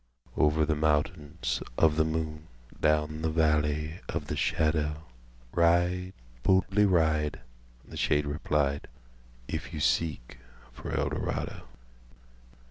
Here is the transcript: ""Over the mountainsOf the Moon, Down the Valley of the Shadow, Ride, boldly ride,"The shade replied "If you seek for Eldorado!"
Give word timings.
""Over 0.35 0.65
the 0.65 0.73
mountainsOf 0.73 1.95
the 1.95 2.03
Moon, 2.03 2.47
Down 2.79 3.21
the 3.21 3.29
Valley 3.29 3.99
of 4.09 4.29
the 4.29 4.35
Shadow, 4.35 5.03
Ride, 5.53 6.13
boldly 6.41 6.87
ride,"The 6.87 7.97
shade 7.97 8.25
replied 8.25 8.87
"If 9.47 9.71
you 9.75 9.79
seek 9.79 10.39
for 10.73 10.89
Eldorado!" 10.91 11.67